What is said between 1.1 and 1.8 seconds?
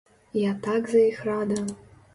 іх рада.